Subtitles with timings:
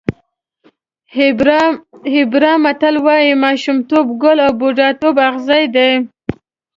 [2.13, 5.89] هېبرا متل وایي ماشومتوب ګل او بوډاتوب اغزی دی.